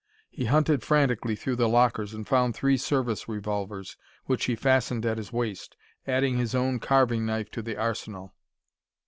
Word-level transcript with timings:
He 0.31 0.45
hunted 0.45 0.81
frantically 0.81 1.35
through 1.35 1.57
the 1.57 1.69
lockers 1.69 2.11
and 2.11 2.27
found 2.27 2.55
three 2.55 2.75
service 2.75 3.29
revolvers, 3.29 3.97
which 4.25 4.45
he 4.45 4.55
fastened 4.55 5.05
at 5.05 5.17
his 5.19 5.31
waist, 5.31 5.77
adding 6.07 6.37
his 6.37 6.55
own 6.55 6.79
carving 6.79 7.23
knife 7.23 7.51
to 7.51 7.61
the 7.61 7.77
arsenal. 7.77 8.33